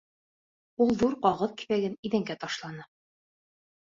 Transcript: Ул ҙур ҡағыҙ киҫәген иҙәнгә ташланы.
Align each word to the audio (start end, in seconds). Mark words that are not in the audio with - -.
Ул 0.85 0.93
ҙур 1.01 1.13
ҡағыҙ 1.27 1.53
киҫәген 1.59 1.99
иҙәнгә 2.11 2.39
ташланы. 2.45 2.89